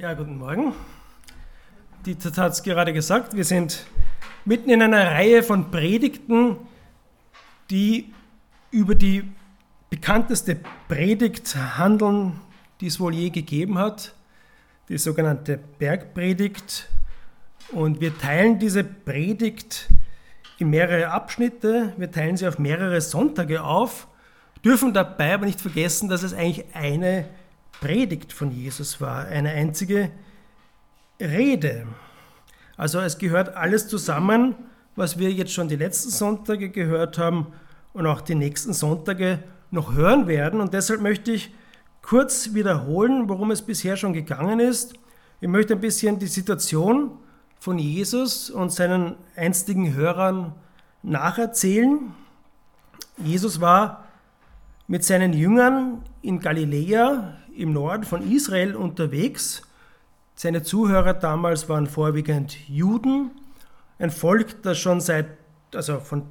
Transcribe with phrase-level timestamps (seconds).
[0.00, 0.72] Ja, guten Morgen.
[2.06, 3.84] Dieter hat es gerade gesagt, wir sind
[4.46, 6.56] mitten in einer Reihe von Predigten,
[7.68, 8.10] die
[8.70, 9.24] über die
[9.90, 10.56] bekannteste
[10.88, 12.40] Predigt handeln,
[12.80, 14.14] die es wohl je gegeben hat,
[14.88, 16.88] die sogenannte Bergpredigt.
[17.70, 19.90] Und wir teilen diese Predigt
[20.56, 24.08] in mehrere Abschnitte, wir teilen sie auf mehrere Sonntage auf,
[24.64, 27.28] dürfen dabei aber nicht vergessen, dass es eigentlich eine
[27.80, 30.10] Predigt von Jesus war, eine einzige
[31.20, 31.86] Rede.
[32.76, 34.54] Also es gehört alles zusammen,
[34.96, 37.48] was wir jetzt schon die letzten Sonntage gehört haben
[37.92, 40.60] und auch die nächsten Sonntage noch hören werden.
[40.60, 41.54] Und deshalb möchte ich
[42.02, 44.94] kurz wiederholen, worum es bisher schon gegangen ist.
[45.40, 47.12] Ich möchte ein bisschen die Situation
[47.58, 50.54] von Jesus und seinen einstigen Hörern
[51.02, 52.14] nacherzählen.
[53.18, 54.04] Jesus war
[54.86, 59.62] mit seinen Jüngern in Galiläa im Norden von Israel unterwegs.
[60.34, 63.30] Seine Zuhörer damals waren vorwiegend Juden,
[63.98, 65.26] ein Volk, das schon seit,
[65.74, 66.22] also von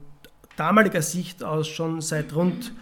[0.55, 2.73] damaliger Sicht aus schon seit rund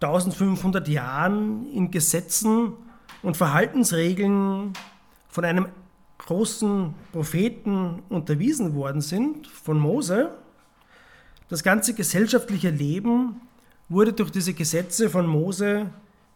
[0.00, 2.72] 1500 Jahren in Gesetzen
[3.22, 4.72] und Verhaltensregeln
[5.28, 5.66] von einem
[6.18, 10.30] großen Propheten unterwiesen worden sind, von Mose.
[11.48, 13.40] Das ganze gesellschaftliche Leben
[13.88, 15.90] wurde durch diese Gesetze von Mose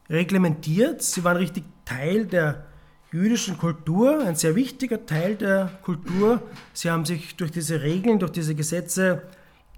[0.08, 1.02] reglementiert.
[1.02, 2.66] Sie waren richtig Teil der
[3.12, 6.42] jüdischen Kultur, ein sehr wichtiger Teil der Kultur.
[6.72, 9.22] Sie haben sich durch diese Regeln, durch diese Gesetze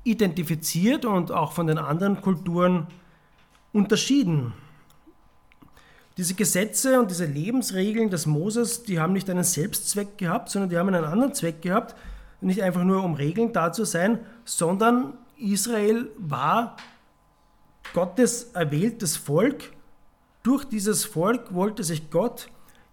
[0.05, 2.87] identifiziert und auch von den anderen Kulturen
[3.73, 4.55] unterschieden.
[6.17, 10.77] Diese Gesetze und diese Lebensregeln des Moses, die haben nicht einen Selbstzweck gehabt, sondern die
[10.77, 11.95] haben einen anderen Zweck gehabt.
[12.41, 16.77] Nicht einfach nur um Regeln da zu sein, sondern Israel war
[17.93, 19.73] Gottes erwähltes Volk
[20.43, 22.49] durch dieses Volk wollte sich Gott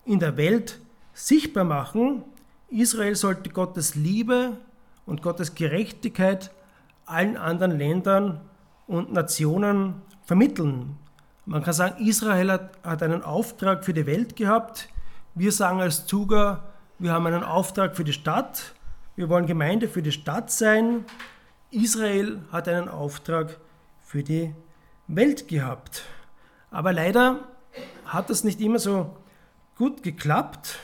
[0.06, 0.80] in der Welt
[1.14, 2.24] sichtbar machen.
[2.70, 4.58] Israel sollte Gottes Liebe
[5.06, 6.52] und Gottes Gerechtigkeit
[7.06, 8.42] allen anderen Ländern
[8.88, 10.98] und Nationen vermitteln.
[11.46, 12.52] Man kann sagen, Israel
[12.84, 14.90] hat, einen Auftrag für die Welt gehabt.
[15.36, 16.64] Wir sagen als Zuger,
[16.98, 18.74] wir haben einen Auftrag für die Stadt.
[19.16, 21.06] Wir wollen Gemeinde für die Stadt sein.
[21.70, 23.58] Israel hat einen Auftrag
[24.02, 24.56] für die
[25.08, 26.04] Welt gehabt.
[26.76, 27.40] Aber leider
[28.04, 29.16] hat das nicht immer so
[29.78, 30.78] gut geklappt.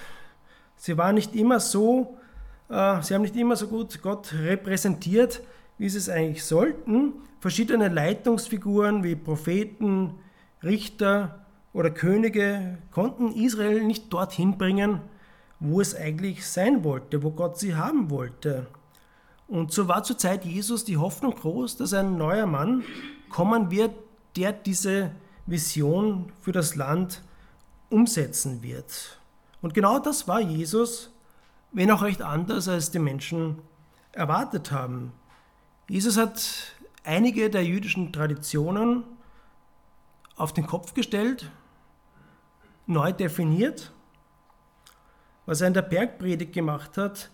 [0.78, 2.18] Sie waren nicht immer so,
[2.70, 5.42] äh, sie haben nicht immer so gut Gott repräsentiert,
[5.78, 7.16] wie sie es eigentlich sollten.
[7.42, 10.14] Verschiedene Leitungsfiguren wie Propheten,
[10.64, 15.02] Richter oder Könige konnten Israel nicht dorthin bringen,
[15.60, 18.68] wo es eigentlich sein wollte, wo Gott sie haben wollte.
[19.50, 22.86] Und so war zur Zeit Jesus die Hoffnung groß, dass ein neuer Mann
[23.30, 23.92] kommen wird,
[24.38, 25.12] der diese
[25.46, 27.22] Vision für das Land
[27.90, 29.20] umsetzen wird.
[29.62, 31.12] Und genau das war Jesus,
[31.72, 33.60] wenn auch recht anders, als die Menschen
[34.12, 35.14] erwartet haben.
[35.88, 39.04] Jesus hat einige der jüdischen Traditionen
[40.36, 41.52] auf den Kopf gestellt,
[42.88, 43.92] neu definiert.
[45.46, 47.30] Was er in der Bergpredigt gemacht hat,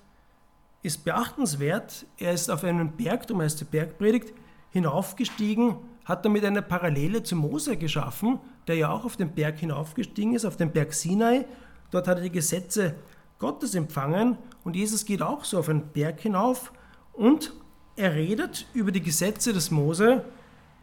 [0.81, 2.05] ist beachtenswert.
[2.17, 4.33] Er ist auf einen Berg, darum heißt die Bergpredigt,
[4.71, 10.35] hinaufgestiegen hat damit eine Parallele zu Mose geschaffen, der ja auch auf den Berg hinaufgestiegen
[10.35, 11.45] ist, auf den Berg Sinai.
[11.91, 12.95] Dort hat er die Gesetze
[13.39, 16.71] Gottes empfangen und Jesus geht auch so auf einen Berg hinauf
[17.11, 17.51] und
[17.97, 20.23] er redet über die Gesetze des Mose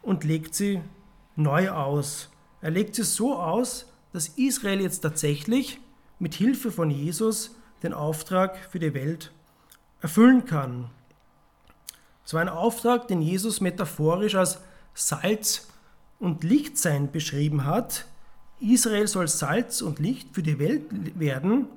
[0.03, 0.81] und legt sie
[1.35, 2.29] neu aus.
[2.61, 5.79] Er legt sie so aus, dass Israel jetzt tatsächlich
[6.19, 9.31] mit Hilfe von Jesus den Auftrag für die Welt
[10.01, 10.91] erfüllen kann.
[12.23, 14.59] Es war ein Auftrag, den Jesus metaphorisch als
[14.95, 15.67] Salz
[16.19, 18.05] und Licht sein beschrieben hat.
[18.61, 20.83] Israel soll Salz und Licht für die Welt
[21.19, 21.67] werden,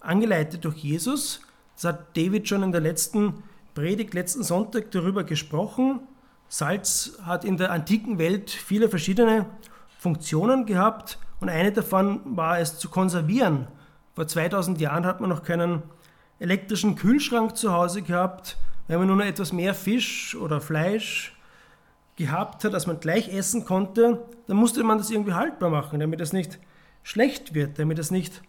[0.00, 1.42] angeleitet durch Jesus.
[1.76, 3.42] Das hat David schon in der letzten
[3.74, 6.00] Predigt, letzten Sonntag darüber gesprochen.
[6.48, 9.44] Salz hat in der antiken Welt viele verschiedene
[9.98, 13.66] Funktionen gehabt und eine davon war es zu konservieren.
[14.14, 15.82] Vor 2000 Jahren hat man noch keinen
[16.38, 18.56] elektrischen Kühlschrank zu Hause gehabt.
[18.86, 21.33] Wenn man nur noch etwas mehr Fisch oder Fleisch
[22.16, 26.20] gehabt hat, dass man gleich essen konnte, dann musste man das irgendwie haltbar machen, damit
[26.20, 26.58] es nicht
[27.02, 28.42] schlecht wird, damit es nicht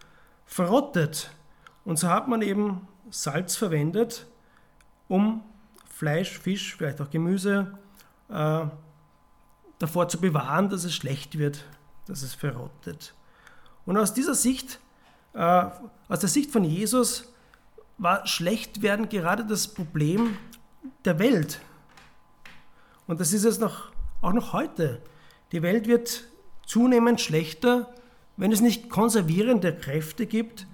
[0.46, 1.32] verrottet.
[1.84, 4.28] Und so hat man eben Salz verwendet,
[5.08, 5.44] um
[5.90, 7.78] Fleisch, Fisch, vielleicht auch Gemüse
[8.30, 8.66] äh,
[9.80, 11.66] davor zu bewahren, dass es schlecht wird,
[12.08, 13.14] dass es verrottet.
[13.86, 14.80] Und aus dieser Sicht,
[15.34, 15.66] äh,
[16.08, 17.34] aus der Sicht von Jesus,
[17.98, 20.38] war Schlechtwerden gerade das Problem
[21.06, 21.62] der Welt,
[23.08, 23.92] und das ist es noch,
[24.22, 25.02] auch noch heute.
[25.52, 26.24] Die Welt wird
[26.66, 27.94] zunehmend schlechter,
[28.38, 30.68] wenn es nicht konservierende Kräfte gibt,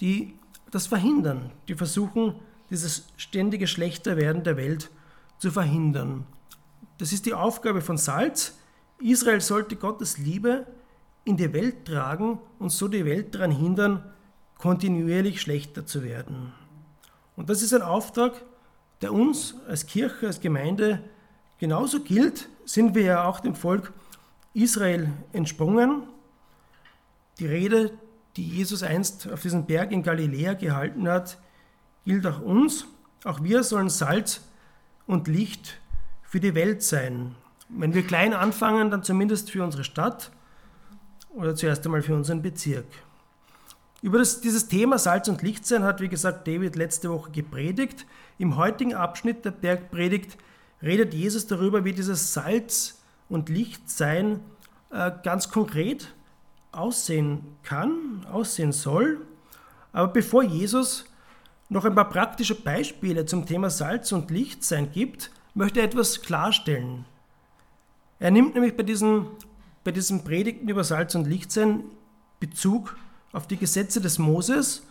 [0.00, 0.38] die
[0.70, 2.34] das verhindern, die versuchen,
[2.70, 4.90] dieses ständige Schlechterwerden der Welt
[5.38, 6.26] zu verhindern.
[6.98, 8.58] Das ist die Aufgabe von Salz.
[8.98, 10.66] Israel sollte Gottes Liebe
[11.24, 14.02] in die Welt tragen und so die Welt daran hindern,
[14.58, 16.52] kontinuierlich schlechter zu werden.
[17.36, 18.42] Und das ist ein Auftrag,
[19.00, 21.02] der uns als Kirche, als Gemeinde
[21.64, 23.94] genauso gilt, sind wir ja auch dem Volk
[24.52, 26.02] Israel entsprungen.
[27.38, 27.92] Die Rede,
[28.36, 31.38] die Jesus einst auf diesem Berg in Galiläa gehalten hat,
[32.04, 32.84] gilt auch uns.
[33.24, 34.42] Auch wir sollen Salz
[35.06, 35.80] und Licht
[36.22, 37.34] für die Welt sein.
[37.70, 40.32] Wenn wir klein anfangen, dann zumindest für unsere Stadt
[41.30, 42.84] oder zuerst einmal für unseren Bezirk.
[44.02, 48.04] Über das, dieses Thema Salz und Licht sein hat, wie gesagt, David letzte Woche gepredigt.
[48.36, 50.36] Im heutigen Abschnitt der Bergpredigt
[50.84, 54.40] redet Jesus darüber, wie dieses Salz und Lichtsein
[54.90, 56.14] äh, ganz konkret
[56.72, 59.20] aussehen kann, aussehen soll.
[59.92, 61.06] Aber bevor Jesus
[61.68, 67.04] noch ein paar praktische Beispiele zum Thema Salz und Lichtsein gibt, möchte er etwas klarstellen.
[68.18, 69.26] Er nimmt nämlich bei diesen,
[69.82, 71.84] bei diesen Predigten über Salz und Lichtsein
[72.40, 72.96] Bezug
[73.32, 74.82] auf die Gesetze des Moses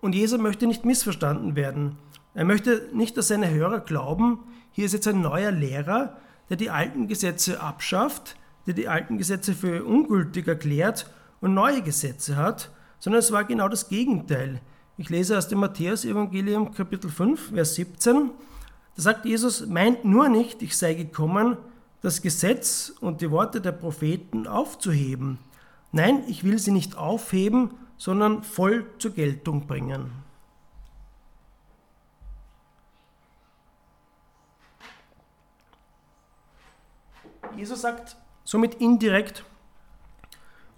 [0.00, 1.98] und Jesus möchte nicht missverstanden werden.
[2.34, 4.40] Er möchte nicht, dass seine Hörer glauben,
[4.70, 6.16] hier ist jetzt ein neuer Lehrer,
[6.48, 8.36] der die alten Gesetze abschafft,
[8.66, 11.10] der die alten Gesetze für ungültig erklärt
[11.40, 14.60] und neue Gesetze hat, sondern es war genau das Gegenteil.
[14.96, 18.30] Ich lese aus dem Matthäus-Evangelium Kapitel 5, Vers 17.
[18.96, 21.56] Da sagt Jesus, meint nur nicht, ich sei gekommen,
[22.02, 25.38] das Gesetz und die Worte der Propheten aufzuheben.
[25.92, 30.10] Nein, ich will sie nicht aufheben, sondern voll zur Geltung bringen.
[37.56, 39.44] Jesus sagt somit indirekt,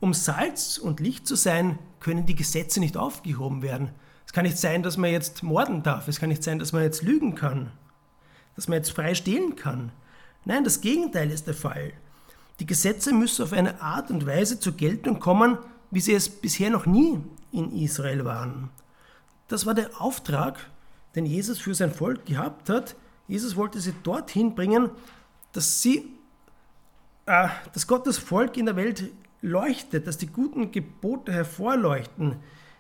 [0.00, 3.90] um Salz und Licht zu sein, können die Gesetze nicht aufgehoben werden.
[4.26, 6.08] Es kann nicht sein, dass man jetzt morden darf.
[6.08, 7.70] Es kann nicht sein, dass man jetzt lügen kann.
[8.56, 9.92] Dass man jetzt frei stehlen kann.
[10.44, 11.92] Nein, das Gegenteil ist der Fall.
[12.58, 15.58] Die Gesetze müssen auf eine Art und Weise zur Geltung kommen,
[15.90, 17.20] wie sie es bisher noch nie
[17.52, 18.70] in Israel waren.
[19.48, 20.58] Das war der Auftrag,
[21.14, 22.96] den Jesus für sein Volk gehabt hat.
[23.28, 24.90] Jesus wollte sie dorthin bringen,
[25.52, 26.08] dass sie
[27.24, 29.10] dass Gottes Volk in der Welt
[29.40, 32.36] leuchtet, dass die guten Gebote hervorleuchten,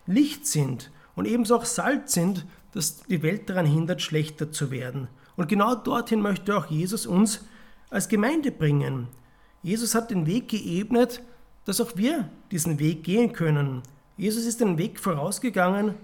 [0.06, 5.08] Licht sind und ebenso auch Salz sind, dass die Welt daran hindert, schlechter zu werden.
[5.36, 7.44] Und genau dorthin möchte auch Jesus uns
[7.90, 9.08] als Gemeinde bringen.
[9.62, 11.22] Jesus hat den Weg geebnet,
[11.64, 13.82] dass auch wir diesen Weg gehen können.
[14.16, 15.94] Jesus ist den Weg vorausgegangen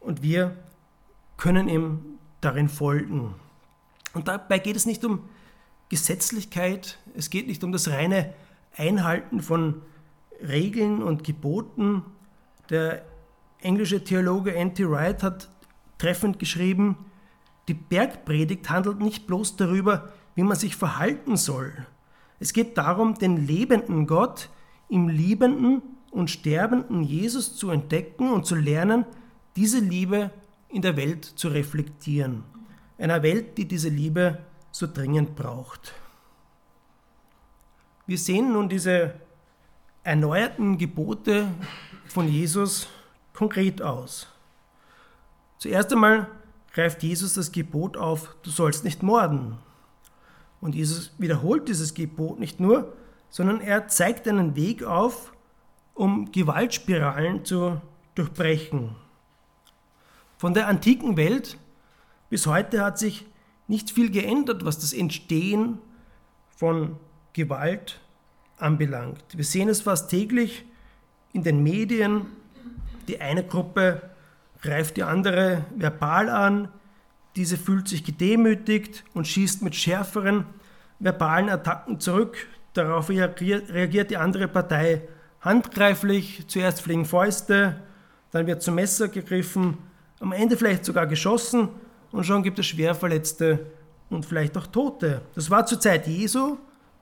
[0.00, 0.56] und wir
[1.36, 2.00] können ihm
[2.40, 3.34] darin folgen.
[4.12, 5.28] Und dabei geht es nicht um
[5.90, 8.32] Gesetzlichkeit, es geht nicht um das reine
[8.76, 9.82] Einhalten von
[10.40, 12.04] Regeln und Geboten.
[12.70, 13.04] Der
[13.60, 14.88] englische Theologe N.T.
[14.88, 15.50] Wright hat
[15.98, 16.96] treffend geschrieben,
[17.68, 21.72] die Bergpredigt handelt nicht bloß darüber, wie man sich verhalten soll.
[22.38, 24.48] Es geht darum, den lebenden Gott
[24.88, 29.04] im liebenden und sterbenden Jesus zu entdecken und zu lernen,
[29.56, 30.30] diese Liebe
[30.68, 32.44] in der Welt zu reflektieren.
[32.96, 34.38] Einer Welt, die diese Liebe
[34.70, 35.94] so dringend braucht.
[38.06, 39.14] Wir sehen nun diese
[40.02, 41.48] erneuerten Gebote
[42.06, 42.88] von Jesus
[43.34, 44.26] konkret aus.
[45.58, 46.26] Zuerst einmal
[46.72, 49.58] greift Jesus das Gebot auf, du sollst nicht morden.
[50.60, 52.92] Und Jesus wiederholt dieses Gebot nicht nur,
[53.28, 55.32] sondern er zeigt einen Weg auf,
[55.94, 57.80] um Gewaltspiralen zu
[58.14, 58.96] durchbrechen.
[60.38, 61.58] Von der antiken Welt
[62.28, 63.26] bis heute hat sich
[63.70, 65.78] nicht viel geändert, was das Entstehen
[66.56, 66.96] von
[67.32, 68.00] Gewalt
[68.58, 69.22] anbelangt.
[69.32, 70.64] Wir sehen es fast täglich
[71.32, 72.26] in den Medien.
[73.06, 74.02] Die eine Gruppe
[74.60, 76.68] greift die andere verbal an,
[77.36, 80.46] diese fühlt sich gedemütigt und schießt mit schärferen
[80.98, 82.48] verbalen Attacken zurück.
[82.74, 85.02] Darauf reagiert die andere Partei
[85.42, 86.44] handgreiflich.
[86.48, 87.80] Zuerst fliegen Fäuste,
[88.32, 89.78] dann wird zum Messer gegriffen,
[90.18, 91.68] am Ende vielleicht sogar geschossen
[92.12, 93.66] und schon gibt es Schwerverletzte
[94.10, 95.22] und vielleicht auch Tote.
[95.34, 96.58] Das war zur Zeit Jesu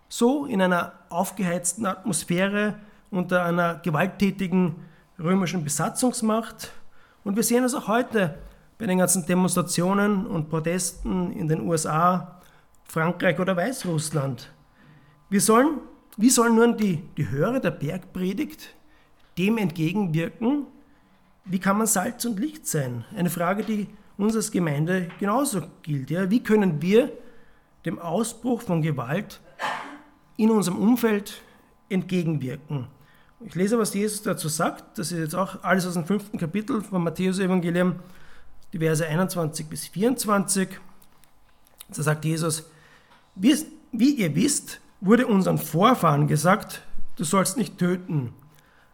[0.08, 2.74] so in einer aufgeheizten Atmosphäre
[3.10, 4.76] unter einer gewalttätigen
[5.18, 6.72] römischen Besatzungsmacht.
[7.24, 8.38] Und wir sehen es auch heute
[8.78, 12.40] bei den ganzen Demonstrationen und Protesten in den USA,
[12.84, 14.50] Frankreich oder Weißrussland.
[15.28, 15.78] Wir sollen,
[16.16, 18.74] wie sollen nun die, die Hörer der Bergpredigt
[19.36, 20.66] dem entgegenwirken?
[21.44, 23.04] Wie kann man Salz und Licht sein?
[23.16, 23.88] Eine Frage, die
[24.18, 26.10] uns als Gemeinde genauso gilt.
[26.10, 26.30] Ja?
[26.30, 27.10] Wie können wir
[27.86, 29.40] dem Ausbruch von Gewalt
[30.36, 31.40] in unserem Umfeld
[31.88, 32.88] entgegenwirken?
[33.40, 34.98] Ich lese, was Jesus dazu sagt.
[34.98, 38.00] Das ist jetzt auch alles aus dem fünften Kapitel vom Matthäus-Evangelium,
[38.72, 40.68] die Verse 21 bis 24.
[41.88, 42.68] Da sagt Jesus,
[43.36, 43.54] wie,
[43.92, 46.82] wie ihr wisst, wurde unseren Vorfahren gesagt,
[47.16, 48.34] du sollst nicht töten.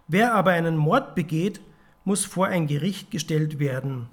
[0.07, 1.63] Wer aber einen Mord begeht,
[2.05, 4.09] muss vor ein Gericht gestellt werden.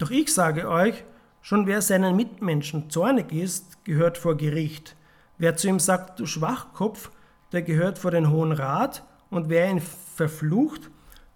[0.00, 1.04] Doch ich sage euch,
[1.42, 4.96] schon wer seinen Mitmenschen zornig ist, gehört vor Gericht.
[5.36, 7.10] Wer zu ihm sagt, du Schwachkopf,
[7.52, 10.90] der gehört vor den Hohen Rat, und wer ihn verflucht,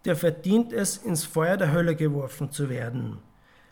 [0.07, 3.19] der verdient es, ins Feuer der Hölle geworfen zu werden.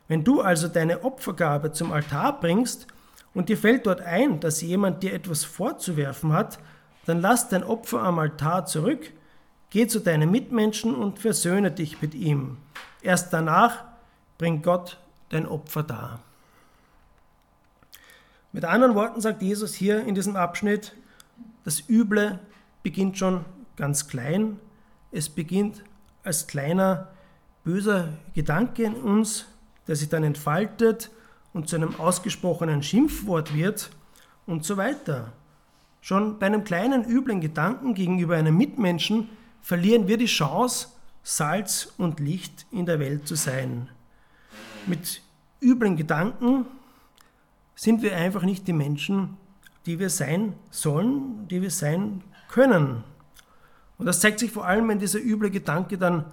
[0.08, 2.86] Wenn du also deine Opfergabe zum Altar bringst
[3.32, 6.58] und dir fällt dort ein, dass jemand dir etwas vorzuwerfen hat,
[7.06, 9.10] dann lass dein Opfer am Altar zurück,
[9.70, 12.58] geh zu deinen Mitmenschen und versöhne dich mit ihm.
[13.00, 13.84] Erst danach
[14.42, 16.18] bring Gott dein Opfer dar.
[18.50, 20.96] Mit anderen Worten sagt Jesus hier in diesem Abschnitt,
[21.62, 22.40] das Üble
[22.82, 23.44] beginnt schon
[23.76, 24.58] ganz klein.
[25.12, 25.84] Es beginnt
[26.24, 27.06] als kleiner
[27.62, 29.46] böser Gedanke in uns,
[29.86, 31.12] der sich dann entfaltet
[31.52, 33.90] und zu einem ausgesprochenen Schimpfwort wird
[34.46, 35.32] und so weiter.
[36.00, 39.28] Schon bei einem kleinen üblen Gedanken gegenüber einem Mitmenschen
[39.60, 40.88] verlieren wir die Chance,
[41.22, 43.88] Salz und Licht in der Welt zu sein.
[44.86, 45.22] Mit
[45.60, 46.66] üblen Gedanken
[47.74, 49.36] sind wir einfach nicht die Menschen,
[49.86, 53.04] die wir sein sollen, die wir sein können.
[53.98, 56.24] Und das zeigt sich vor allem, wenn dieser üble Gedanke dann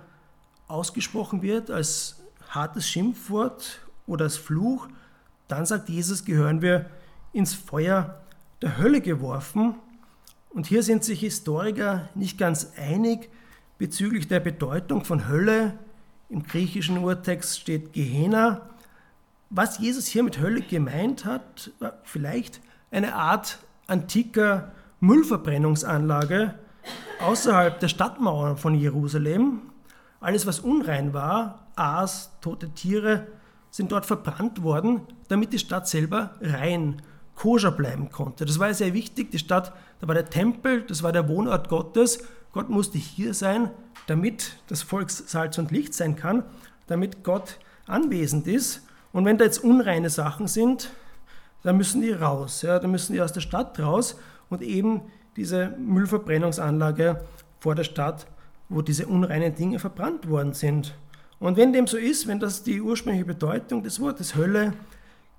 [0.68, 4.88] ausgesprochen wird als hartes Schimpfwort oder als Fluch,
[5.48, 6.90] dann sagt Jesus, gehören wir
[7.34, 8.22] ins Feuer
[8.62, 9.76] der Hölle geworfen.
[10.50, 13.30] Und hier sind sich Historiker nicht ganz einig
[13.78, 15.78] bezüglich der Bedeutung von Hölle.
[16.30, 18.62] Im griechischen Urtext steht Gehenna.
[19.50, 23.58] Was Jesus hier mit Hölle gemeint hat, war vielleicht eine Art
[23.88, 26.54] antiker Müllverbrennungsanlage
[27.20, 29.62] außerhalb der Stadtmauern von Jerusalem.
[30.20, 33.26] Alles, was unrein war, Aas, tote Tiere,
[33.72, 37.02] sind dort verbrannt worden, damit die Stadt selber rein,
[37.34, 38.46] koscher bleiben konnte.
[38.46, 39.32] Das war sehr wichtig.
[39.32, 42.24] Die Stadt, da war der Tempel, das war der Wohnort Gottes.
[42.52, 43.70] Gott musste hier sein,
[44.08, 46.44] damit das Volk Salz und Licht sein kann,
[46.88, 48.82] damit Gott anwesend ist.
[49.14, 50.92] Und wenn da jetzt unreine Sachen sind,
[51.64, 52.62] dann müssen die raus.
[52.62, 54.16] Ja, dann müssen die aus der Stadt raus
[54.50, 55.02] und eben
[55.36, 57.24] diese Müllverbrennungsanlage
[57.60, 58.26] vor der Stadt,
[58.68, 60.96] wo diese unreinen Dinge verbrannt worden sind.
[61.40, 64.74] Und wenn dem so ist, wenn das die ursprüngliche Bedeutung des Wortes Hölle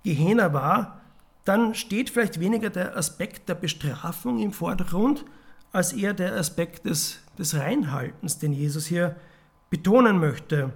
[0.02, 1.00] Gehenna war,
[1.44, 5.24] dann steht vielleicht weniger der Aspekt der Bestrafung im Vordergrund,
[5.72, 9.16] als eher der Aspekt des, des Reinhaltens, den Jesus hier
[9.70, 10.72] betonen möchte.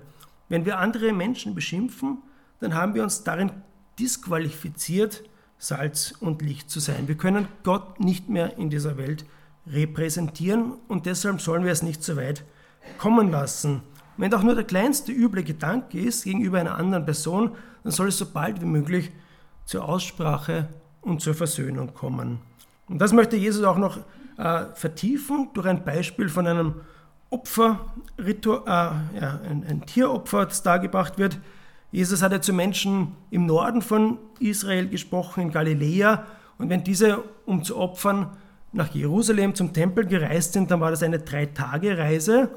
[0.49, 2.19] Wenn wir andere Menschen beschimpfen,
[2.61, 3.51] dann haben wir uns darin
[3.99, 5.25] disqualifiziert,
[5.59, 7.09] Salz und Licht zu sein.
[7.09, 9.25] Wir können Gott nicht mehr in dieser Welt
[9.67, 12.45] repräsentieren und deshalb sollen wir es nicht so weit
[12.99, 13.83] kommen lassen.
[14.17, 18.19] Wenn auch nur der kleinste üble Gedanke ist gegenüber einer anderen Person, dann soll es
[18.19, 19.11] so bald wie möglich
[19.65, 20.69] zur Aussprache
[21.01, 22.41] und zur Versöhnung kommen.
[22.89, 23.99] Und das möchte Jesus auch noch
[24.39, 26.75] äh, vertiefen durch ein Beispiel von einem
[27.31, 31.39] Opferritual, äh, ja, ein, ein Tieropfer, das dargebracht wird.
[31.91, 36.27] Jesus hat ja zu Menschen im Norden von Israel gesprochen, in Galiläa.
[36.59, 38.31] Und wenn diese, um zu opfern,
[38.73, 42.51] nach Jerusalem zum Tempel gereist sind, dann war das eine Drei-Tage-Reise.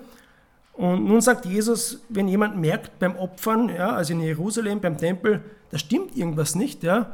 [0.73, 5.41] Und nun sagt Jesus, wenn jemand merkt beim Opfern, ja, also in Jerusalem, beim Tempel,
[5.71, 7.13] da stimmt irgendwas nicht, ja,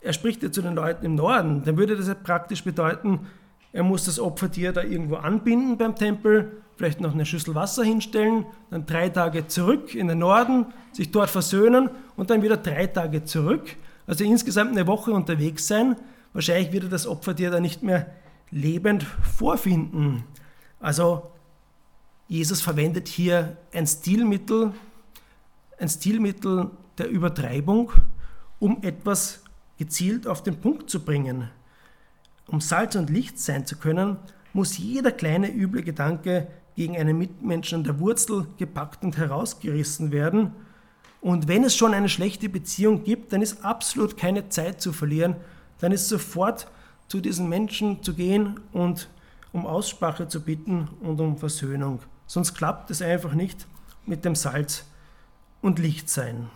[0.00, 3.26] er spricht ja zu den Leuten im Norden, dann würde das ja praktisch bedeuten,
[3.72, 8.44] er muss das Opfertier da irgendwo anbinden beim Tempel, vielleicht noch eine Schüssel Wasser hinstellen,
[8.70, 13.24] dann drei Tage zurück in den Norden, sich dort versöhnen und dann wieder drei Tage
[13.24, 13.76] zurück.
[14.06, 15.96] Also insgesamt eine Woche unterwegs sein.
[16.32, 18.10] Wahrscheinlich würde das Opfertier da nicht mehr
[18.50, 20.24] lebend vorfinden.
[20.80, 21.30] Also
[22.28, 24.72] Jesus verwendet hier ein Stilmittel,
[25.78, 27.92] ein Stilmittel der Übertreibung,
[28.58, 29.42] um etwas
[29.78, 31.50] gezielt auf den Punkt zu bringen.
[32.46, 34.18] Um Salz und Licht sein zu können,
[34.52, 40.52] muss jeder kleine üble Gedanke gegen einen Mitmenschen an der Wurzel gepackt und herausgerissen werden.
[41.20, 45.36] Und wenn es schon eine schlechte Beziehung gibt, dann ist absolut keine Zeit zu verlieren.
[45.78, 46.66] Dann ist sofort
[47.08, 49.08] zu diesen Menschen zu gehen und
[49.52, 52.00] um Aussprache zu bitten und um Versöhnung.
[52.26, 53.66] Sonst klappt es einfach nicht
[54.06, 54.84] mit dem Salz
[55.60, 56.48] und Lichtsein.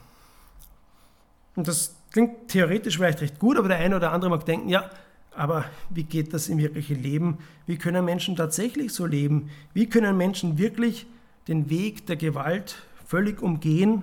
[1.54, 4.90] Und das klingt theoretisch vielleicht recht gut, aber der eine oder andere mag denken, ja,
[5.36, 7.38] aber wie geht das im wirklichen Leben?
[7.66, 9.50] Wie können Menschen tatsächlich so leben?
[9.74, 11.06] Wie können Menschen wirklich
[11.46, 14.02] den Weg der Gewalt völlig umgehen?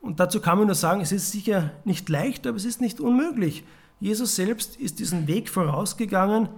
[0.00, 3.00] Und dazu kann man nur sagen, es ist sicher nicht leicht, aber es ist nicht
[3.00, 3.64] unmöglich.
[3.98, 6.48] Jesus selbst ist diesen Weg vorausgegangen.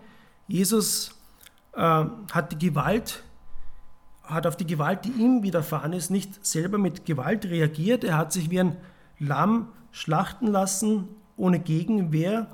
[0.46, 1.18] Jesus
[1.72, 3.22] äh, hat die Gewalt
[4.30, 8.04] hat auf die Gewalt, die ihm widerfahren ist, nicht selber mit Gewalt reagiert.
[8.04, 8.76] Er hat sich wie ein
[9.18, 12.46] Lamm schlachten lassen, ohne Gegenwehr.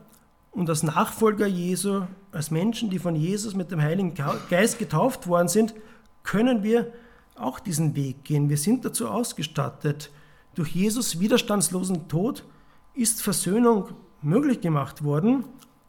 [0.57, 4.15] Und als Nachfolger Jesu, als Menschen, die von Jesus mit dem Heiligen
[4.49, 5.75] Geist getauft worden sind,
[6.23, 6.95] können wir
[7.35, 8.49] auch diesen Weg gehen.
[8.49, 10.11] Wir sind dazu ausgestattet.
[10.55, 12.43] Durch Jesus widerstandslosen Tod
[12.95, 13.91] ist Versöhnung
[14.23, 15.45] möglich gemacht worden.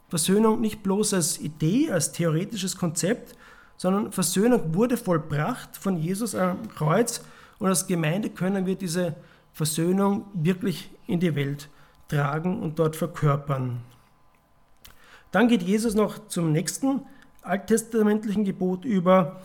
[0.10, 3.38] Versöhnung nicht bloß als Idee, als theoretisches Konzept,
[3.78, 7.22] sondern Versöhnung wurde vollbracht von Jesus am Kreuz
[7.60, 9.16] und als Gemeinde können wir diese
[9.54, 11.70] Versöhnung wirklich in die Welt
[12.10, 13.80] tragen und dort verkörpern.
[15.32, 17.02] Dann geht Jesus noch zum nächsten
[17.42, 19.42] alttestamentlichen Gebot über.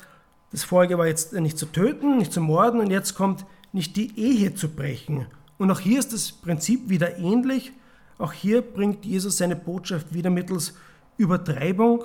[0.51, 4.19] Das vorige war jetzt nicht zu töten, nicht zu morden und jetzt kommt nicht die
[4.19, 5.27] Ehe zu brechen.
[5.59, 7.73] Und auch hier ist das Prinzip wieder ähnlich.
[8.19, 10.75] Auch hier bringt Jesus seine Botschaft wieder mittels
[11.17, 12.05] Übertreibung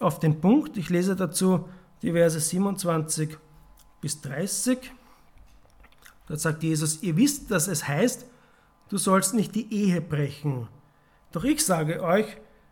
[0.00, 0.76] auf den Punkt.
[0.76, 1.68] Ich lese dazu
[2.02, 3.36] die Verse 27
[4.00, 4.92] bis 30.
[6.26, 8.26] Dort sagt Jesus, ihr wisst, dass es heißt,
[8.88, 10.68] du sollst nicht die Ehe brechen.
[11.32, 12.26] Doch ich sage euch,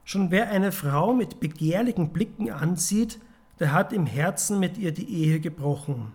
[0.04, 3.18] schon wer eine Frau mit begehrlichen Blicken ansieht,
[3.60, 6.12] der hat im Herzen mit ihr die Ehe gebrochen.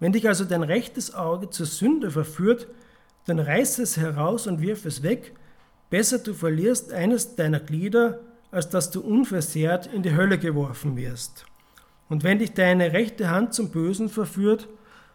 [0.00, 2.68] Wenn dich also dein rechtes Auge zur Sünde verführt,
[3.26, 5.34] dann reiß es heraus und wirf es weg.
[5.88, 11.46] Besser du verlierst eines deiner Glieder, als dass du unversehrt in die Hölle geworfen wirst.
[12.08, 14.68] Und wenn dich deine rechte Hand zum Bösen verführt,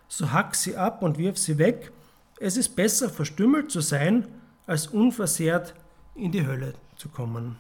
[0.07, 1.91] so hack sie ab und wirf sie weg.
[2.39, 4.27] Es ist besser, verstümmelt zu sein,
[4.65, 5.75] als unversehrt
[6.15, 7.57] in die Hölle zu kommen.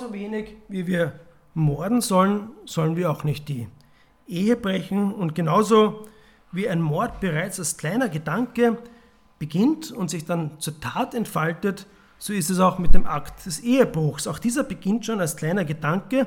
[0.00, 1.12] Genauso wenig wie wir
[1.52, 3.68] morden sollen, sollen wir auch nicht die
[4.26, 5.12] Ehe brechen.
[5.12, 6.06] Und genauso
[6.52, 8.78] wie ein Mord bereits als kleiner Gedanke
[9.38, 13.60] beginnt und sich dann zur Tat entfaltet, so ist es auch mit dem Akt des
[13.60, 14.26] Ehebruchs.
[14.26, 16.26] Auch dieser beginnt schon als kleiner Gedanke.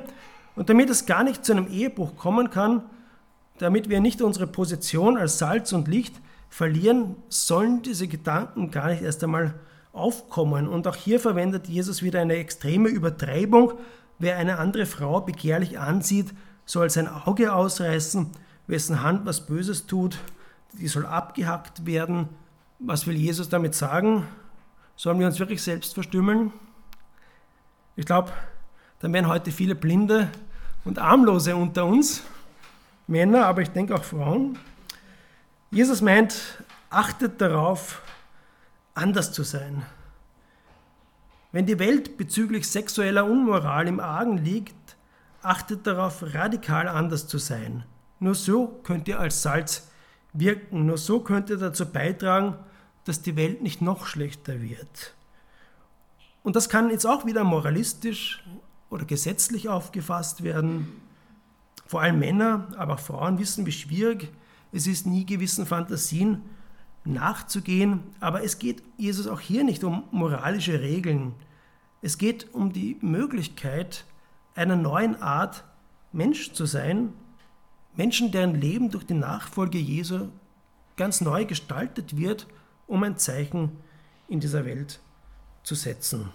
[0.54, 2.82] Und damit es gar nicht zu einem Ehebruch kommen kann,
[3.58, 6.14] damit wir nicht unsere Position als Salz und Licht
[6.48, 9.54] verlieren, sollen diese Gedanken gar nicht erst einmal
[9.94, 10.68] aufkommen.
[10.68, 13.74] Und auch hier verwendet Jesus wieder eine extreme Übertreibung.
[14.18, 16.34] Wer eine andere Frau begehrlich ansieht,
[16.66, 18.30] soll sein Auge ausreißen,
[18.66, 20.18] wessen Hand was Böses tut,
[20.72, 22.28] die soll abgehackt werden.
[22.78, 24.26] Was will Jesus damit sagen?
[24.96, 26.52] Sollen wir uns wirklich selbst verstümmeln?
[27.96, 28.32] Ich glaube,
[29.00, 30.28] dann wären heute viele Blinde
[30.84, 32.22] und Armlose unter uns,
[33.06, 34.58] Männer, aber ich denke auch Frauen.
[35.70, 38.00] Jesus meint, achtet darauf,
[38.94, 39.84] anders zu sein.
[41.52, 44.96] Wenn die Welt bezüglich sexueller Unmoral im Argen liegt,
[45.42, 47.84] achtet darauf, radikal anders zu sein.
[48.18, 49.88] Nur so könnt ihr als Salz
[50.32, 52.56] wirken, nur so könnt ihr dazu beitragen,
[53.04, 55.14] dass die Welt nicht noch schlechter wird.
[56.42, 58.42] Und das kann jetzt auch wieder moralistisch
[58.90, 61.00] oder gesetzlich aufgefasst werden.
[61.86, 64.32] Vor allem Männer, aber auch Frauen wissen, wie schwierig
[64.72, 66.42] es ist, nie gewissen Fantasien
[67.04, 68.00] nachzugehen.
[68.20, 71.34] Aber es geht Jesus auch hier nicht um moralische Regeln.
[72.02, 74.04] Es geht um die Möglichkeit
[74.54, 75.64] einer neuen Art
[76.12, 77.12] Mensch zu sein.
[77.96, 80.28] Menschen, deren Leben durch die Nachfolge Jesu
[80.96, 82.46] ganz neu gestaltet wird
[82.86, 83.72] um ein Zeichen
[84.28, 85.00] in dieser Welt
[85.62, 86.30] zu setzen.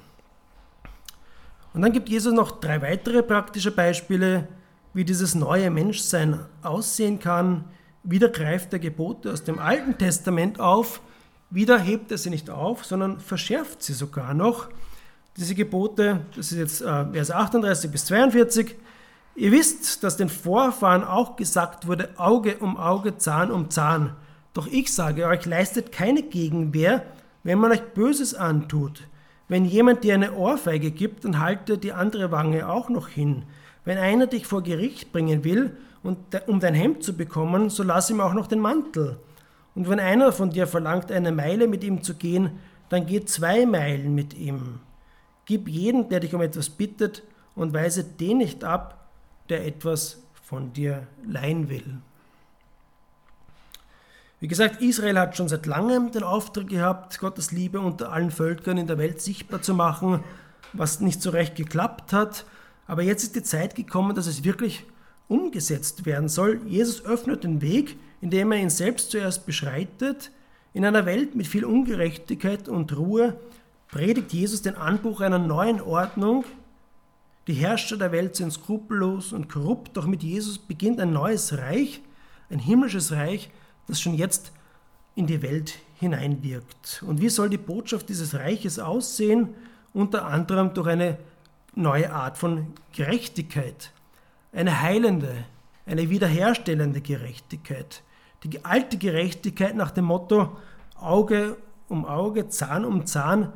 [1.73, 4.47] Und dann gibt Jesus noch drei weitere praktische Beispiele,
[4.93, 7.65] wie dieses neue Menschsein aussehen kann.
[8.09, 10.99] Wieder greift er Gebote aus dem Alten Testament auf,
[11.51, 14.69] wieder hebt er sie nicht auf, sondern verschärft sie sogar noch.
[15.37, 18.75] Diese Gebote, das ist jetzt äh, Verse 38 bis 42,
[19.35, 24.15] ihr wisst, dass den Vorfahren auch gesagt wurde, Auge um Auge, Zahn um Zahn.
[24.55, 27.05] Doch ich sage euch, leistet keine Gegenwehr,
[27.43, 29.03] wenn man euch Böses antut.
[29.47, 33.43] Wenn jemand dir eine Ohrfeige gibt, dann halte die andere Wange auch noch hin.
[33.85, 38.09] Wenn einer dich vor Gericht bringen will, und um dein Hemd zu bekommen, so lass
[38.09, 39.17] ihm auch noch den Mantel.
[39.75, 42.59] Und wenn einer von dir verlangt, eine Meile mit ihm zu gehen,
[42.89, 44.79] dann geh zwei Meilen mit ihm.
[45.45, 47.23] Gib jeden, der dich um etwas bittet,
[47.55, 49.09] und weise den nicht ab,
[49.49, 51.97] der etwas von dir leihen will.
[54.39, 58.77] Wie gesagt, Israel hat schon seit langem den Auftrag gehabt, Gottes Liebe unter allen Völkern
[58.77, 60.23] in der Welt sichtbar zu machen,
[60.71, 62.45] was nicht so recht geklappt hat.
[62.87, 64.85] Aber jetzt ist die Zeit gekommen, dass es wirklich
[65.29, 66.59] umgesetzt werden soll.
[66.65, 70.31] Jesus öffnet den Weg, indem er ihn selbst zuerst beschreitet.
[70.73, 73.39] In einer Welt mit viel Ungerechtigkeit und Ruhe
[73.87, 76.43] predigt Jesus den Anbruch einer neuen Ordnung.
[77.47, 82.01] Die Herrscher der Welt sind skrupellos und korrupt, doch mit Jesus beginnt ein neues Reich,
[82.49, 83.49] ein himmlisches Reich,
[83.87, 84.51] das schon jetzt
[85.15, 87.03] in die Welt hineinwirkt.
[87.05, 89.49] Und wie soll die Botschaft dieses Reiches aussehen?
[89.93, 91.17] Unter anderem durch eine
[91.75, 93.91] neue Art von Gerechtigkeit.
[94.51, 95.45] Eine heilende,
[95.85, 98.03] eine wiederherstellende Gerechtigkeit.
[98.43, 100.57] Die alte Gerechtigkeit nach dem Motto
[100.95, 101.57] Auge
[101.87, 103.51] um Auge, Zahn um Zahn,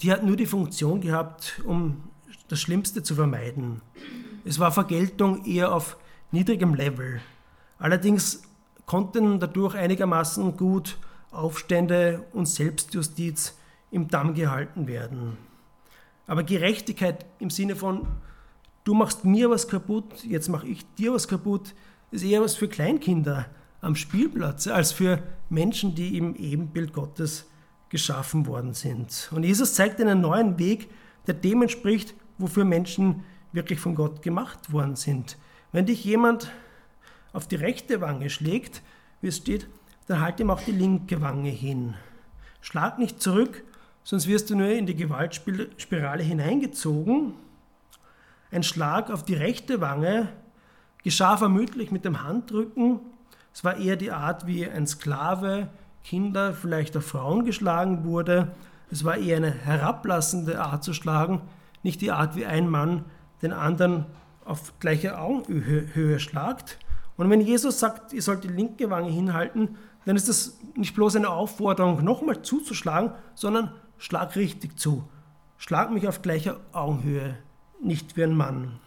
[0.00, 2.02] die hat nur die Funktion gehabt, um
[2.48, 3.82] das Schlimmste zu vermeiden.
[4.44, 5.96] Es war Vergeltung eher auf
[6.30, 7.20] niedrigem Level.
[7.78, 8.42] Allerdings
[8.86, 10.98] konnten dadurch einigermaßen gut
[11.30, 13.56] Aufstände und Selbstjustiz
[13.90, 15.36] im Damm gehalten werden.
[16.26, 18.06] Aber Gerechtigkeit im Sinne von,
[18.84, 21.74] du machst mir was kaputt, jetzt mache ich dir was kaputt,
[22.10, 23.46] ist eher was für Kleinkinder
[23.80, 27.46] am Spielplatz als für Menschen, die im Ebenbild Gottes
[27.88, 29.28] geschaffen worden sind.
[29.32, 30.88] Und Jesus zeigt einen neuen Weg,
[31.26, 35.36] der dem entspricht, wofür Menschen wirklich von Gott gemacht worden sind.
[35.72, 36.50] Wenn dich jemand
[37.32, 38.82] auf die rechte Wange schlägt,
[39.20, 39.68] wie es steht,
[40.06, 41.94] dann halt ihm auch die linke Wange hin.
[42.60, 43.64] Schlag nicht zurück,
[44.04, 47.34] sonst wirst du nur in die Gewaltspirale hineingezogen.
[48.52, 50.28] Ein Schlag auf die rechte Wange
[51.02, 53.00] geschah vermutlich mit dem Handrücken.
[53.54, 55.70] Es war eher die Art, wie ein Sklave
[56.04, 58.54] Kinder, vielleicht auch Frauen geschlagen wurde.
[58.90, 61.40] Es war eher eine herablassende Art zu schlagen,
[61.82, 63.06] nicht die Art, wie ein Mann
[63.40, 64.04] den anderen
[64.44, 66.78] auf gleicher Augenhöhe schlagt.
[67.16, 71.16] Und wenn Jesus sagt, ihr sollt die linke Wange hinhalten, dann ist das nicht bloß
[71.16, 75.08] eine Aufforderung, nochmal zuzuschlagen, sondern schlag richtig zu.
[75.56, 77.38] Schlag mich auf gleicher Augenhöhe,
[77.82, 78.78] nicht wie ein Mann.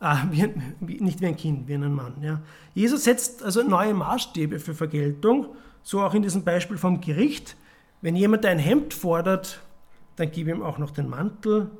[0.00, 2.14] Ah, wie ein, wie, nicht wie ein Kind, wie ein Mann.
[2.20, 2.42] Ja.
[2.74, 5.48] Jesus setzt also neue Maßstäbe für Vergeltung,
[5.82, 7.56] so auch in diesem Beispiel vom Gericht.
[8.00, 9.60] Wenn jemand ein Hemd fordert,
[10.16, 11.70] dann gib ihm auch noch den Mantel.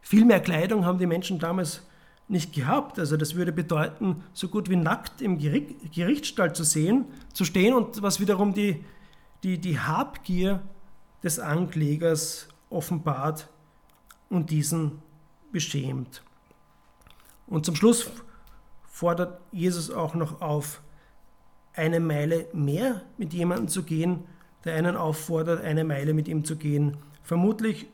[0.00, 1.86] Viel mehr Kleidung haben die Menschen damals
[2.28, 2.98] nicht gehabt.
[2.98, 8.02] Also das würde bedeuten, so gut wie nackt im Gerichtsstall zu sehen, zu stehen und
[8.02, 8.84] was wiederum die,
[9.42, 10.60] die, die Habgier
[11.22, 13.48] des Anklägers offenbart
[14.28, 15.02] und diesen
[15.52, 16.22] beschämt.
[17.46, 18.10] Und zum Schluss
[18.86, 20.80] fordert Jesus auch noch auf,
[21.74, 24.24] eine Meile mehr mit jemandem zu gehen,
[24.64, 26.96] der einen auffordert, eine Meile mit ihm zu gehen.
[27.22, 27.86] Vermutlich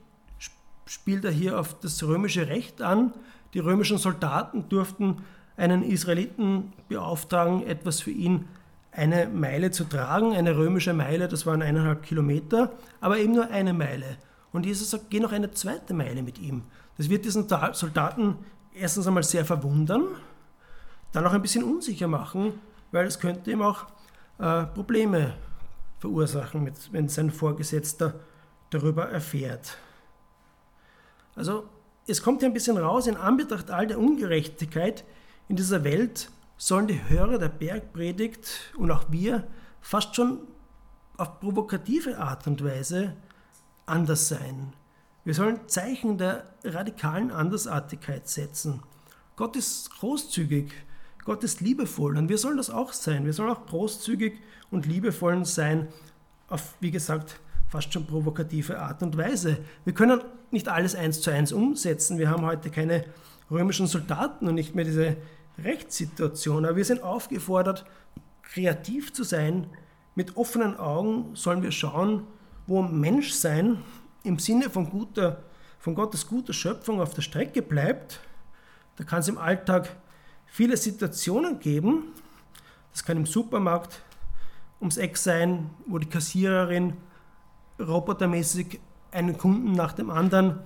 [0.87, 3.13] spielt er hier auf das römische Recht an,
[3.55, 5.23] die römischen Soldaten durften
[5.57, 8.47] einen Israeliten beauftragen, etwas für ihn
[8.93, 10.33] eine Meile zu tragen.
[10.35, 14.17] Eine römische Meile, das waren eineinhalb Kilometer, aber eben nur eine Meile.
[14.53, 16.63] Und Jesus sagt, geh noch eine zweite Meile mit ihm.
[16.97, 18.39] Das wird diesen Soldaten
[18.73, 20.07] erstens einmal sehr verwundern,
[21.13, 22.61] dann auch ein bisschen unsicher machen,
[22.93, 23.87] weil es könnte ihm auch
[24.39, 25.35] äh, Probleme
[25.99, 28.15] verursachen, mit, wenn sein Vorgesetzter
[28.71, 29.79] darüber erfährt.
[31.35, 31.69] Also
[32.07, 35.05] es kommt hier ein bisschen raus, in Anbetracht all der Ungerechtigkeit
[35.49, 39.47] in dieser Welt sollen die Hörer der Bergpredigt und auch wir
[39.81, 40.41] fast schon
[41.17, 43.15] auf provokative Art und Weise
[43.87, 44.73] anders sein.
[45.27, 48.85] Wir sollen Zeichen der radikalen Andersartigkeit setzen.
[49.35, 50.73] Gott ist großzügig,
[51.25, 53.25] Gott ist liebevoll und wir sollen das auch sein.
[53.25, 54.35] Wir sollen auch großzügig
[54.71, 55.89] und liebevoll sein,
[56.47, 59.59] auf, wie gesagt, fast schon provokative Art und Weise.
[59.85, 60.21] Wir können
[60.53, 62.19] nicht alles eins zu eins umsetzen.
[62.19, 63.05] Wir haben heute keine
[63.51, 65.17] römischen Soldaten und nicht mehr diese
[65.59, 66.65] Rechtssituation.
[66.65, 67.85] Aber wir sind aufgefordert,
[68.45, 69.67] kreativ zu sein.
[70.15, 72.29] Mit offenen Augen sollen wir schauen,
[72.69, 73.79] wo Menschsein
[74.27, 75.45] im Sinne von, guter,
[75.79, 78.21] von Gottes guter Schöpfung auf der Strecke bleibt.
[78.97, 79.97] Da kann es im Alltag
[80.47, 82.13] viele Situationen geben.
[82.93, 84.03] Das kann im Supermarkt
[84.81, 86.95] ums Eck sein, wo die Kassiererin
[87.79, 90.61] robotermäßig einen Kunden nach dem anderen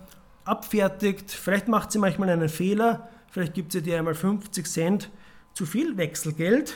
[0.45, 1.31] abfertigt.
[1.31, 5.11] Vielleicht macht sie manchmal einen Fehler, vielleicht gibt sie dir einmal 50 Cent
[5.55, 6.75] zu viel Wechselgeld.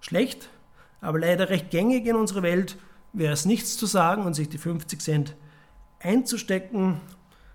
[0.00, 0.50] Schlecht,
[1.00, 2.76] aber leider recht gängig in unserer Welt
[3.12, 5.36] wäre es nichts zu sagen und sich die 50 Cent
[6.06, 7.00] einzustecken.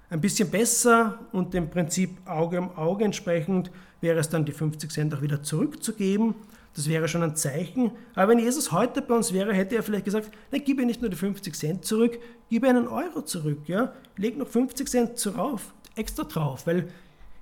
[0.09, 4.91] Ein bisschen besser und dem Prinzip Auge um Auge entsprechend wäre es dann, die 50
[4.91, 6.35] Cent auch wieder zurückzugeben.
[6.75, 7.91] Das wäre schon ein Zeichen.
[8.15, 11.01] Aber wenn Jesus heute bei uns wäre, hätte er vielleicht gesagt, nein, gib ihr nicht
[11.01, 13.67] nur die 50 Cent zurück, gib ihr einen Euro zurück.
[13.67, 13.93] Ja?
[14.17, 16.89] Leg noch 50 Cent drauf, extra drauf, weil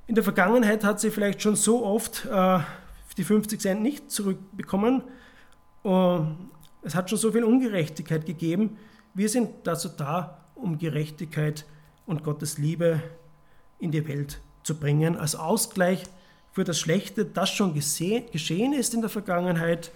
[0.07, 2.59] in der Vergangenheit hat sie vielleicht schon so oft äh,
[3.19, 5.03] die 50 Cent nicht zurückbekommen.
[5.83, 6.49] Und
[6.81, 8.77] es hat schon so viel Ungerechtigkeit gegeben.
[9.13, 11.65] Wir sind dazu da, um Gerechtigkeit
[12.05, 13.01] und Gottes Liebe
[13.79, 16.03] in die Welt zu bringen, als Ausgleich
[16.51, 19.91] für das Schlechte, das schon geschehen ist in der Vergangenheit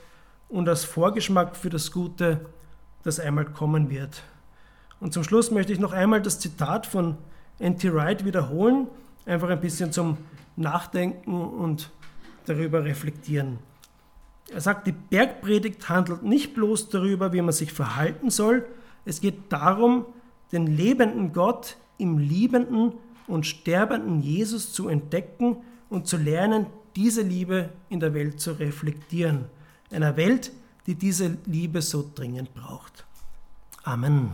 [0.49, 2.45] und als Vorgeschmack für das Gute,
[3.03, 4.23] das einmal kommen wird.
[4.99, 7.17] Und zum Schluss möchte ich noch einmal das Zitat von
[7.59, 7.93] N.T.
[7.93, 8.87] Wright wiederholen,
[9.25, 10.17] einfach ein bisschen zum
[10.55, 11.89] Nachdenken und
[12.45, 13.59] darüber reflektieren.
[14.51, 18.65] Er sagt, die Bergpredigt handelt nicht bloß darüber, wie man sich verhalten soll,
[19.05, 20.05] es geht darum,
[20.53, 22.93] den lebenden Gott im Liebenden
[23.27, 25.57] und sterbenden Jesus zu entdecken
[25.89, 29.45] und zu lernen, diese Liebe in der Welt zu reflektieren.
[29.91, 30.51] Einer Welt,
[30.85, 33.05] die diese Liebe so dringend braucht.
[33.83, 34.31] Amen.